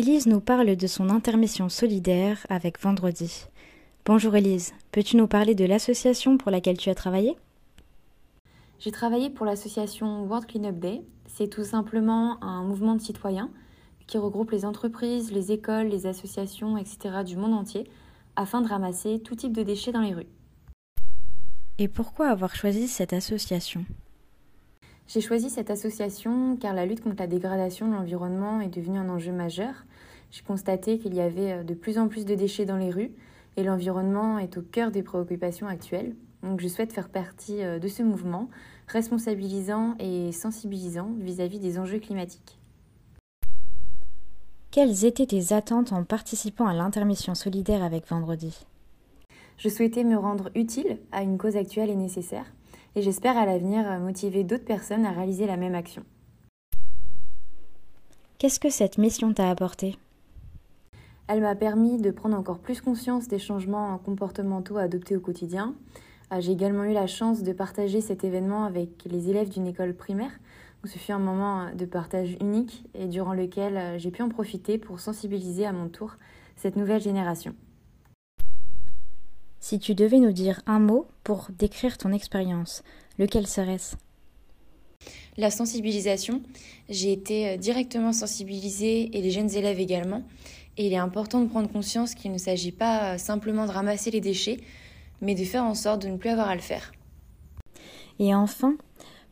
Élise 0.00 0.26
nous 0.26 0.40
parle 0.40 0.76
de 0.76 0.86
son 0.86 1.10
intermission 1.10 1.68
solidaire 1.68 2.46
avec 2.48 2.80
Vendredi. 2.80 3.44
Bonjour 4.06 4.34
Élise, 4.34 4.72
peux-tu 4.92 5.18
nous 5.18 5.26
parler 5.26 5.54
de 5.54 5.66
l'association 5.66 6.38
pour 6.38 6.50
laquelle 6.50 6.78
tu 6.78 6.88
as 6.88 6.94
travaillé? 6.94 7.36
J'ai 8.78 8.92
travaillé 8.92 9.28
pour 9.28 9.44
l'association 9.44 10.24
World 10.24 10.46
Cleanup 10.46 10.78
Day. 10.78 11.02
C'est 11.26 11.48
tout 11.48 11.64
simplement 11.64 12.42
un 12.42 12.62
mouvement 12.62 12.94
de 12.94 13.02
citoyens 13.02 13.50
qui 14.06 14.16
regroupe 14.16 14.52
les 14.52 14.64
entreprises, 14.64 15.32
les 15.32 15.52
écoles, 15.52 15.88
les 15.88 16.06
associations, 16.06 16.78
etc. 16.78 17.22
du 17.22 17.36
monde 17.36 17.52
entier 17.52 17.84
afin 18.36 18.62
de 18.62 18.68
ramasser 18.68 19.20
tout 19.20 19.34
type 19.34 19.52
de 19.52 19.62
déchets 19.62 19.92
dans 19.92 20.00
les 20.00 20.14
rues. 20.14 20.32
Et 21.76 21.88
pourquoi 21.88 22.28
avoir 22.28 22.56
choisi 22.56 22.88
cette 22.88 23.12
association? 23.12 23.84
J'ai 25.12 25.20
choisi 25.20 25.50
cette 25.50 25.70
association 25.70 26.56
car 26.56 26.72
la 26.72 26.86
lutte 26.86 27.02
contre 27.02 27.16
la 27.18 27.26
dégradation 27.26 27.88
de 27.88 27.94
l'environnement 27.94 28.60
est 28.60 28.68
devenue 28.68 29.00
un 29.00 29.08
enjeu 29.08 29.32
majeur. 29.32 29.74
J'ai 30.30 30.44
constaté 30.44 31.00
qu'il 31.00 31.14
y 31.14 31.20
avait 31.20 31.50
euh, 31.50 31.62
de 31.64 31.74
plus 31.74 31.98
en 31.98 32.06
plus 32.06 32.24
de 32.24 32.36
déchets 32.36 32.64
dans 32.64 32.76
les 32.76 32.92
rues 32.92 33.10
et 33.56 33.64
l'environnement 33.64 34.38
est 34.38 34.56
au 34.56 34.62
cœur 34.62 34.92
des 34.92 35.02
préoccupations 35.02 35.66
actuelles. 35.66 36.14
Donc 36.44 36.60
je 36.60 36.68
souhaite 36.68 36.92
faire 36.92 37.08
partie 37.08 37.60
euh, 37.60 37.80
de 37.80 37.88
ce 37.88 38.04
mouvement 38.04 38.50
responsabilisant 38.86 39.96
et 39.98 40.30
sensibilisant 40.30 41.10
vis-à-vis 41.18 41.58
-vis 41.58 41.62
des 41.62 41.78
enjeux 41.80 41.98
climatiques. 41.98 42.60
Quelles 44.70 45.04
étaient 45.04 45.26
tes 45.26 45.52
attentes 45.52 45.92
en 45.92 46.04
participant 46.04 46.68
à 46.68 46.72
l'intermission 46.72 47.34
solidaire 47.34 47.82
avec 47.82 48.06
Vendredi? 48.06 48.64
Je 49.56 49.68
souhaitais 49.68 50.04
me 50.04 50.16
rendre 50.16 50.52
utile 50.54 50.98
à 51.10 51.22
une 51.24 51.36
cause 51.36 51.56
actuelle 51.56 51.90
et 51.90 51.96
nécessaire, 51.96 52.46
et 52.96 53.02
j'espère 53.02 53.36
à 53.36 53.46
l'avenir 53.46 53.84
motiver 54.00 54.44
d'autres 54.44 54.64
personnes 54.64 55.06
à 55.06 55.10
réaliser 55.10 55.46
la 55.46 55.56
même 55.56 55.74
action. 55.74 56.02
Qu'est-ce 58.38 58.60
que 58.60 58.70
cette 58.70 58.98
mission 58.98 59.32
t'a 59.32 59.50
apporté? 59.50 59.96
Elle 61.28 61.42
m'a 61.42 61.54
permis 61.54 61.98
de 61.98 62.10
prendre 62.10 62.36
encore 62.36 62.58
plus 62.58 62.80
conscience 62.80 63.28
des 63.28 63.38
changements 63.38 63.98
comportementaux 63.98 64.78
adoptés 64.78 65.16
au 65.16 65.20
quotidien. 65.20 65.74
Euh, 66.32 66.40
j'ai 66.40 66.52
également 66.52 66.84
eu 66.84 66.92
la 66.92 67.06
chance 67.06 67.42
de 67.42 67.52
partager 67.52 68.00
cet 68.00 68.24
événement 68.24 68.64
avec 68.64 69.04
les 69.04 69.30
élèves 69.30 69.50
d'une 69.50 69.66
école 69.66 69.94
primaire 69.94 70.32
ce 70.84 70.98
fut 70.98 71.12
un 71.12 71.18
moment 71.18 71.74
de 71.74 71.84
partage 71.84 72.36
unique 72.40 72.84
et 72.94 73.06
durant 73.06 73.34
lequel 73.34 73.76
euh, 73.76 73.98
j'ai 73.98 74.10
pu 74.10 74.22
en 74.22 74.28
profiter 74.28 74.78
pour 74.78 75.00
sensibiliser 75.00 75.66
à 75.66 75.72
mon 75.72 75.88
tour 75.88 76.16
cette 76.56 76.76
nouvelle 76.76 77.00
génération. 77.00 77.54
Si 79.70 79.78
tu 79.78 79.94
devais 79.94 80.18
nous 80.18 80.32
dire 80.32 80.62
un 80.66 80.80
mot 80.80 81.06
pour 81.22 81.46
décrire 81.56 81.96
ton 81.96 82.10
expérience, 82.10 82.82
lequel 83.20 83.46
serait-ce? 83.46 83.94
La 85.36 85.52
sensibilisation. 85.52 86.42
J'ai 86.88 87.12
été 87.12 87.50
euh, 87.50 87.56
directement 87.56 88.12
sensibilisée 88.12 89.16
et 89.16 89.22
les 89.22 89.30
jeunes 89.30 89.54
élèves 89.54 89.78
également. 89.78 90.24
Et 90.76 90.88
il 90.88 90.92
est 90.92 90.96
important 90.96 91.40
de 91.40 91.48
prendre 91.48 91.70
conscience 91.70 92.16
qu'il 92.16 92.32
ne 92.32 92.38
s'agit 92.38 92.72
pas 92.72 93.14
euh, 93.14 93.18
simplement 93.18 93.64
de 93.64 93.70
ramasser 93.70 94.10
les 94.10 94.20
déchets, 94.20 94.56
mais 95.20 95.36
de 95.36 95.44
faire 95.44 95.62
en 95.62 95.76
sorte 95.76 96.02
de 96.02 96.08
ne 96.08 96.16
plus 96.16 96.30
avoir 96.30 96.48
à 96.48 96.56
le 96.56 96.60
faire. 96.60 96.90
Et 98.18 98.34
enfin, 98.34 98.74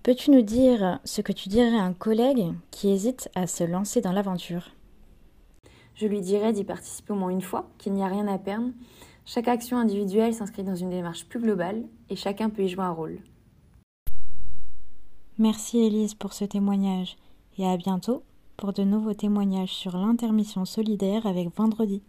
Peux-tu 0.04 0.30
nous 0.30 0.42
dire 0.42 1.00
ce 1.04 1.20
que 1.20 1.32
tu 1.32 1.48
dirais 1.48 1.76
à 1.76 1.82
un 1.82 1.94
collègue 1.94 2.54
qui 2.70 2.90
hésite 2.90 3.28
à 3.34 3.48
se 3.48 3.64
lancer 3.64 4.00
dans 4.00 4.12
l'aventure? 4.12 4.70
Je 5.96 6.06
lui 6.06 6.20
dirais 6.20 6.52
d'y 6.52 6.62
participer 6.62 7.12
au 7.12 7.16
moins 7.16 7.30
une 7.30 7.42
fois, 7.42 7.68
qu'il 7.76 7.92
n'y 7.92 8.04
a 8.04 8.06
rien 8.06 8.28
à 8.28 8.38
perdre. 8.38 8.70
Chaque 9.30 9.48
action 9.48 9.76
individuelle 9.76 10.32
s'inscrit 10.32 10.64
dans 10.64 10.74
une 10.74 10.88
démarche 10.88 11.26
plus 11.26 11.38
globale 11.38 11.84
et 12.08 12.16
chacun 12.16 12.48
peut 12.48 12.62
y 12.62 12.68
jouer 12.68 12.84
un 12.84 12.92
rôle. 12.92 13.18
Merci 15.36 15.80
Élise 15.80 16.14
pour 16.14 16.32
ce 16.32 16.46
témoignage 16.46 17.18
et 17.58 17.66
à 17.66 17.76
bientôt 17.76 18.22
pour 18.56 18.72
de 18.72 18.84
nouveaux 18.84 19.12
témoignages 19.12 19.74
sur 19.74 19.98
l'intermission 19.98 20.64
solidaire 20.64 21.26
avec 21.26 21.54
Vendredi. 21.54 22.02